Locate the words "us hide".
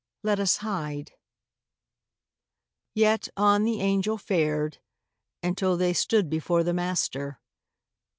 0.39-1.11